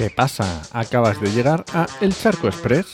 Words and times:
¿Qué 0.00 0.08
pasa? 0.08 0.62
Acabas 0.72 1.20
de 1.20 1.30
llegar 1.30 1.62
a 1.74 1.86
El 2.00 2.14
Charco 2.14 2.46
Express, 2.46 2.86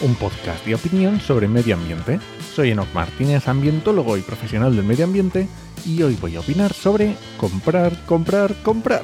un 0.00 0.14
podcast 0.14 0.64
de 0.64 0.74
opinión 0.74 1.20
sobre 1.20 1.46
medio 1.46 1.74
ambiente. 1.74 2.18
Soy 2.54 2.70
Enoch 2.70 2.88
Martínez, 2.94 3.46
ambientólogo 3.46 4.16
y 4.16 4.22
profesional 4.22 4.74
del 4.74 4.86
medio 4.86 5.04
ambiente, 5.04 5.46
y 5.84 6.02
hoy 6.02 6.16
voy 6.18 6.36
a 6.36 6.40
opinar 6.40 6.72
sobre 6.72 7.14
comprar, 7.36 8.06
comprar, 8.06 8.54
comprar. 8.62 9.02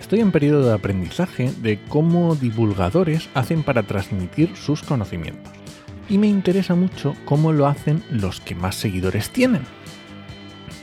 Estoy 0.00 0.20
en 0.20 0.30
periodo 0.30 0.68
de 0.68 0.74
aprendizaje 0.74 1.50
de 1.60 1.82
cómo 1.88 2.36
divulgadores 2.36 3.28
hacen 3.34 3.64
para 3.64 3.82
transmitir 3.82 4.54
sus 4.54 4.84
conocimientos. 4.84 5.52
Y 6.08 6.18
me 6.18 6.28
interesa 6.28 6.76
mucho 6.76 7.16
cómo 7.24 7.52
lo 7.52 7.66
hacen 7.66 8.04
los 8.12 8.40
que 8.40 8.54
más 8.54 8.76
seguidores 8.76 9.30
tienen. 9.30 9.62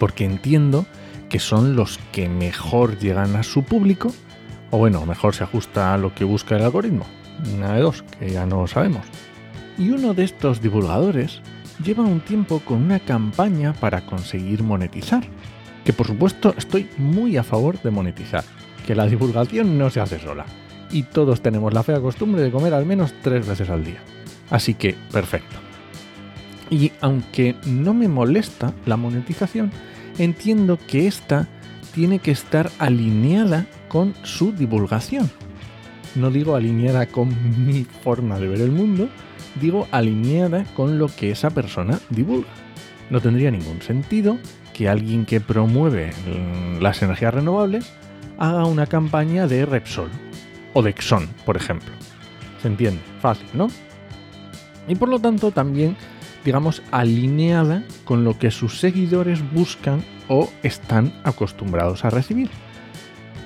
Porque 0.01 0.25
entiendo 0.25 0.87
que 1.29 1.37
son 1.37 1.75
los 1.75 1.99
que 2.11 2.27
mejor 2.27 2.97
llegan 2.97 3.35
a 3.35 3.43
su 3.43 3.61
público, 3.61 4.11
o 4.71 4.79
bueno, 4.79 5.05
mejor 5.05 5.35
se 5.35 5.43
ajusta 5.43 5.93
a 5.93 5.97
lo 5.99 6.15
que 6.15 6.23
busca 6.23 6.55
el 6.55 6.63
algoritmo. 6.63 7.05
Una 7.55 7.73
de 7.73 7.81
dos, 7.81 8.03
que 8.17 8.31
ya 8.31 8.47
no 8.47 8.65
sabemos. 8.65 9.05
Y 9.77 9.91
uno 9.91 10.15
de 10.15 10.23
estos 10.23 10.59
divulgadores 10.59 11.41
lleva 11.85 12.01
un 12.01 12.19
tiempo 12.19 12.61
con 12.65 12.81
una 12.81 12.99
campaña 12.99 13.73
para 13.73 14.03
conseguir 14.03 14.63
monetizar. 14.63 15.23
Que 15.85 15.93
por 15.93 16.07
supuesto 16.07 16.55
estoy 16.57 16.89
muy 16.97 17.37
a 17.37 17.43
favor 17.43 17.79
de 17.79 17.91
monetizar 17.91 18.43
que 18.87 18.95
la 18.95 19.05
divulgación 19.05 19.77
no 19.77 19.91
se 19.91 19.99
hace 19.99 20.17
sola. 20.17 20.47
Y 20.89 21.03
todos 21.03 21.41
tenemos 21.41 21.75
la 21.75 21.83
fea 21.83 22.01
costumbre 22.01 22.41
de 22.41 22.49
comer 22.49 22.73
al 22.73 22.87
menos 22.87 23.13
tres 23.21 23.47
veces 23.47 23.69
al 23.69 23.85
día. 23.85 24.01
Así 24.49 24.73
que, 24.73 24.95
perfecto. 25.11 25.70
Y 26.71 26.93
aunque 27.01 27.55
no 27.67 27.93
me 27.93 28.07
molesta 28.07 28.73
la 28.87 28.97
monetización, 28.97 29.71
entiendo 30.17 30.79
que 30.87 31.05
esta 31.05 31.47
tiene 31.93 32.19
que 32.19 32.31
estar 32.31 32.71
alineada 32.79 33.67
con 33.89 34.15
su 34.23 34.53
divulgación. 34.53 35.29
No 36.15 36.31
digo 36.31 36.55
alineada 36.55 37.05
con 37.05 37.29
mi 37.67 37.83
forma 37.83 38.39
de 38.39 38.47
ver 38.47 38.61
el 38.61 38.71
mundo, 38.71 39.09
digo 39.59 39.87
alineada 39.91 40.63
con 40.73 40.97
lo 40.97 41.07
que 41.07 41.29
esa 41.31 41.49
persona 41.49 41.99
divulga. 42.09 42.49
No 43.09 43.19
tendría 43.19 43.51
ningún 43.51 43.81
sentido 43.81 44.37
que 44.73 44.87
alguien 44.87 45.25
que 45.25 45.41
promueve 45.41 46.11
las 46.79 47.01
energías 47.01 47.33
renovables 47.33 47.91
haga 48.37 48.65
una 48.65 48.87
campaña 48.87 49.45
de 49.45 49.65
Repsol 49.65 50.09
o 50.73 50.81
de 50.81 50.91
Exxon, 50.91 51.27
por 51.45 51.57
ejemplo. 51.57 51.91
¿Se 52.61 52.69
entiende? 52.69 53.01
Fácil, 53.21 53.47
¿no? 53.53 53.67
Y 54.87 54.95
por 54.95 55.09
lo 55.09 55.19
tanto 55.19 55.51
también, 55.51 55.97
digamos, 56.43 56.81
alineada 56.91 57.83
con 58.05 58.23
lo 58.23 58.37
que 58.37 58.51
sus 58.51 58.79
seguidores 58.79 59.39
buscan 59.53 60.03
o 60.27 60.49
están 60.63 61.13
acostumbrados 61.23 62.05
a 62.05 62.09
recibir. 62.09 62.49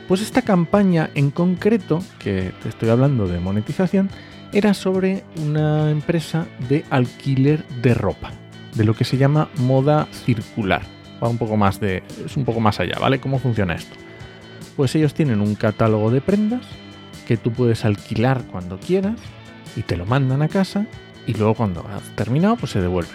Pues 0.08 0.22
esta 0.22 0.44
campaña 0.44 1.10
en 1.16 1.32
concreto, 1.32 2.00
que 2.20 2.52
te 2.62 2.70
estoy 2.70 2.90
hablando 2.90 3.28
de 3.28 3.40
monetización, 3.40 4.10
era 4.54 4.74
sobre 4.74 5.24
una 5.42 5.90
empresa 5.90 6.46
de 6.70 6.86
alquiler 6.90 7.66
de 7.82 7.94
ropa, 7.94 8.32
de 8.76 8.84
lo 8.84 8.94
que 8.94 9.04
se 9.04 9.18
llama 9.18 9.50
moda 9.58 10.08
circular. 10.12 10.84
Va 11.22 11.28
un 11.28 11.38
poco 11.38 11.58
más 11.58 11.80
de. 11.80 12.04
es 12.24 12.38
un 12.38 12.46
poco 12.46 12.60
más 12.60 12.80
allá, 12.80 12.98
¿vale? 13.00 13.20
¿Cómo 13.20 13.40
funciona 13.40 13.74
esto? 13.74 13.96
Pues 14.76 14.94
ellos 14.96 15.14
tienen 15.14 15.42
un 15.42 15.56
catálogo 15.56 16.12
de 16.12 16.22
prendas 16.22 16.66
que 17.28 17.38
tú 17.38 17.52
puedes 17.52 17.84
alquilar 17.84 18.44
cuando 18.52 18.80
quieras 18.80 19.16
y 19.76 19.82
te 19.82 19.98
lo 19.98 20.06
mandan 20.06 20.42
a 20.42 20.50
casa 20.50 20.86
y 21.28 21.34
luego 21.34 21.56
cuando 21.56 21.86
has 21.88 22.04
terminado 22.16 22.56
pues 22.56 22.72
se 22.72 22.82
devuelve. 22.82 23.12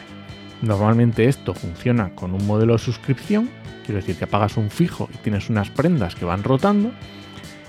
Normalmente 0.62 1.27
esto 1.27 1.55
funciona 1.55 2.14
con 2.14 2.34
un 2.34 2.47
modelo 2.47 2.75
de 2.75 2.78
suscripción, 2.78 3.48
quiero 3.84 4.00
decir 4.00 4.16
que 4.16 4.26
pagas 4.26 4.56
un 4.56 4.71
fijo 4.71 5.09
y 5.15 5.19
tienes 5.19 5.48
unas 5.48 5.71
prendas 5.71 6.15
que 6.15 6.25
van 6.25 6.43
rotando 6.43 6.93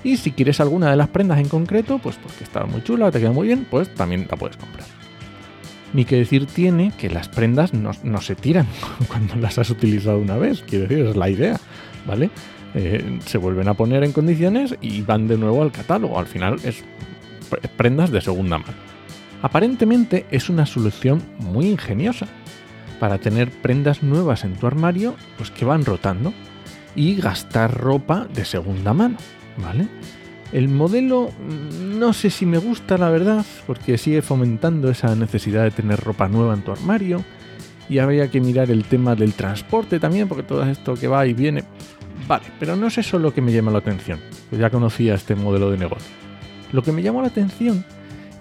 y 0.04 0.16
si 0.16 0.32
quieres 0.32 0.60
alguna 0.60 0.90
de 0.90 0.96
las 0.96 1.08
prendas 1.08 1.38
en 1.38 1.48
concreto, 1.48 1.98
pues 1.98 2.16
porque 2.16 2.44
está 2.44 2.64
muy 2.64 2.82
chula, 2.82 3.10
te 3.10 3.20
queda 3.20 3.32
muy 3.32 3.46
bien, 3.46 3.66
pues 3.70 3.92
también 3.94 4.26
la 4.30 4.36
puedes 4.36 4.56
comprar. 4.56 4.86
Ni 5.92 6.04
que 6.04 6.16
decir 6.16 6.46
tiene 6.46 6.92
que 6.98 7.08
las 7.08 7.28
prendas 7.28 7.72
no, 7.72 7.92
no 8.02 8.20
se 8.20 8.34
tiran 8.34 8.66
cuando 9.08 9.36
las 9.36 9.58
has 9.58 9.70
utilizado 9.70 10.18
una 10.18 10.36
vez, 10.36 10.64
quiero 10.66 10.86
decir, 10.88 11.06
es 11.06 11.16
la 11.16 11.30
idea, 11.30 11.60
¿vale? 12.06 12.30
Eh, 12.74 13.18
se 13.26 13.38
vuelven 13.38 13.68
a 13.68 13.74
poner 13.74 14.02
en 14.02 14.12
condiciones 14.12 14.74
y 14.80 15.02
van 15.02 15.28
de 15.28 15.36
nuevo 15.36 15.62
al 15.62 15.72
catálogo. 15.72 16.18
Al 16.18 16.26
final 16.26 16.58
es 16.64 16.82
prendas 17.76 18.10
de 18.10 18.20
segunda 18.20 18.58
mano. 18.58 18.91
Aparentemente 19.42 20.24
es 20.30 20.48
una 20.48 20.66
solución 20.66 21.22
muy 21.38 21.66
ingeniosa 21.66 22.26
para 23.00 23.18
tener 23.18 23.50
prendas 23.50 24.02
nuevas 24.02 24.44
en 24.44 24.54
tu 24.54 24.66
armario, 24.66 25.16
pues 25.36 25.50
que 25.50 25.64
van 25.64 25.84
rotando 25.84 26.32
y 26.94 27.16
gastar 27.16 27.76
ropa 27.76 28.26
de 28.32 28.44
segunda 28.44 28.94
mano, 28.94 29.16
¿vale? 29.58 29.88
El 30.52 30.68
modelo 30.68 31.30
mm, 31.30 31.98
no 31.98 32.12
sé 32.12 32.30
si 32.30 32.46
me 32.46 32.58
gusta 32.58 32.96
la 32.98 33.10
verdad, 33.10 33.44
porque 33.66 33.98
sigue 33.98 34.22
fomentando 34.22 34.90
esa 34.90 35.14
necesidad 35.16 35.64
de 35.64 35.70
tener 35.72 35.98
ropa 35.98 36.28
nueva 36.28 36.54
en 36.54 36.62
tu 36.62 36.70
armario 36.70 37.24
y 37.88 37.98
habría 37.98 38.30
que 38.30 38.40
mirar 38.40 38.70
el 38.70 38.84
tema 38.84 39.16
del 39.16 39.34
transporte 39.34 39.98
también, 39.98 40.28
porque 40.28 40.44
todo 40.44 40.64
esto 40.64 40.94
que 40.94 41.08
va 41.08 41.26
y 41.26 41.34
viene 41.34 41.64
Vale, 42.28 42.44
pero 42.58 42.76
no 42.76 42.86
es 42.86 42.98
eso 42.98 43.18
lo 43.18 43.34
que 43.34 43.40
me 43.40 43.52
llama 43.52 43.70
la 43.70 43.78
atención, 43.78 44.20
pues 44.48 44.60
ya 44.60 44.70
conocía 44.70 45.14
este 45.14 45.34
modelo 45.34 45.70
de 45.70 45.78
negocio. 45.78 46.10
Lo 46.72 46.82
que 46.82 46.92
me 46.92 47.02
llamó 47.02 47.20
la 47.20 47.28
atención 47.28 47.84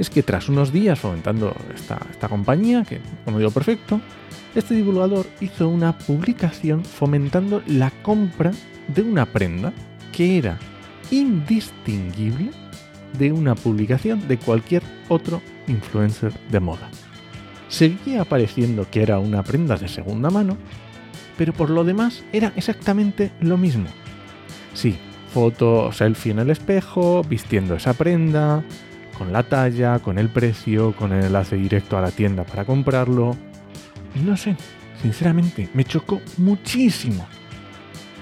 es 0.02 0.10
que 0.10 0.24
tras 0.24 0.50
unos 0.50 0.74
días 0.74 1.00
fomentando 1.00 1.56
esta, 1.76 2.28
compañía, 2.28 2.84
que 2.84 3.00
como 3.24 3.38
digo 3.38 3.52
perfecto, 3.52 4.02
este 4.56 4.74
divulgador 4.74 5.28
hizo 5.40 5.70
una 5.70 5.96
publicación 5.96 6.84
fomentando 6.84 7.62
la 7.68 7.92
compra 8.02 8.52
de 8.88 9.04
una 9.04 9.28
prenda 9.28 9.72
que 10.12 10.40
era 10.40 10.58
indistinguible 11.12 12.50
de 13.18 13.32
una 13.32 13.54
publicación 13.54 14.28
de 14.28 14.38
cualquier 14.38 14.82
otro 15.08 15.40
influencer 15.68 16.34
de 16.50 16.60
moda. 16.60 16.90
Seguía 17.70 18.22
apareciendo 18.22 18.88
que 18.90 19.04
era 19.04 19.20
una 19.20 19.44
prenda 19.44 19.78
de 19.78 19.88
segunda 19.88 20.32
mano, 20.32 20.58
pero 21.38 21.54
por 21.54 21.70
lo 21.70 21.84
demás 21.84 22.24
era 22.34 22.54
exactamente 22.56 23.32
lo 23.40 23.56
mismo. 23.56 23.86
Sí, 24.74 24.98
foto, 25.32 25.92
selfie 25.92 26.32
en 26.32 26.40
el 26.40 26.50
espejo, 26.50 27.22
vistiendo 27.24 27.76
esa 27.76 27.94
prenda, 27.94 28.64
con 29.22 29.32
la 29.32 29.44
talla, 29.44 30.00
con 30.00 30.18
el 30.18 30.30
precio, 30.30 30.96
con 30.96 31.14
el 31.14 31.26
enlace 31.26 31.56
directo 31.56 31.96
a 31.96 32.02
la 32.02 32.10
tienda 32.10 32.44
para 32.44 32.66
comprarlo. 32.66 33.38
No 34.16 34.36
sé, 34.36 34.56
sinceramente, 35.00 35.70
me 35.76 35.86
chocó 35.86 36.20
muchísimo. 36.38 37.28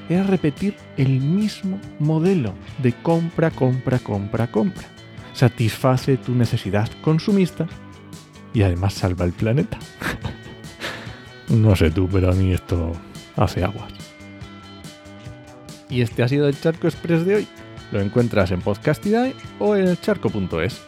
Era 0.10 0.24
repetir 0.24 0.76
el 0.98 1.22
mismo 1.22 1.80
modelo 2.00 2.54
de 2.80 2.92
compra, 2.92 3.50
compra, 3.50 4.00
compra, 4.00 4.48
compra. 4.48 4.84
Satisface 5.32 6.18
tu 6.18 6.36
necesidad 6.36 6.90
consumista 7.02 7.66
y 8.54 8.64
además 8.64 8.94
salva 8.94 9.24
el 9.24 9.32
planeta. 9.32 9.80
no 11.48 11.78
sé 11.78 11.92
tú, 11.92 12.10
pero 12.12 12.30
a 12.30 12.36
mí 12.36 12.52
esto 12.52 12.92
hace 13.38 13.64
aguas. 13.64 13.94
Y 15.90 16.02
este 16.02 16.24
ha 16.24 16.28
sido 16.28 16.50
el 16.50 16.60
Charco 16.60 16.88
Express 16.88 17.26
de 17.26 17.36
hoy. 17.36 17.48
Lo 17.92 18.02
encuentras 18.02 18.52
en 18.52 18.62
Podcastidae 18.62 19.36
o 19.60 19.76
en 19.76 19.98
charco.es. 19.98 20.82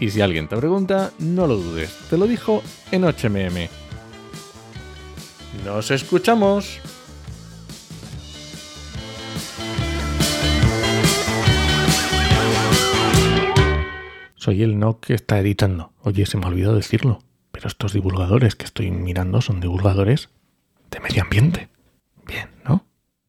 Y 0.00 0.10
si 0.10 0.20
alguien 0.20 0.48
te 0.48 0.56
pregunta, 0.56 1.12
no 1.18 1.46
lo 1.46 1.56
dudes, 1.56 1.96
te 2.08 2.16
lo 2.16 2.26
dijo 2.26 2.62
en 2.92 3.02
HMM. 3.02 3.68
¡Nos 5.64 5.90
escuchamos! 5.90 6.80
Soy 14.36 14.62
el 14.62 14.78
no 14.78 15.00
que 15.00 15.14
está 15.14 15.38
editando. 15.40 15.92
Oye, 16.02 16.24
se 16.24 16.38
me 16.38 16.46
ha 16.46 16.48
olvidado 16.48 16.76
decirlo. 16.76 17.18
Pero 17.50 17.66
estos 17.66 17.92
divulgadores 17.92 18.54
que 18.54 18.64
estoy 18.64 18.90
mirando 18.90 19.40
son 19.40 19.60
divulgadores 19.60 20.30
de 20.90 21.00
medio 21.00 21.22
ambiente. 21.22 21.68
Bien, 22.24 22.48
¿no? 22.64 22.87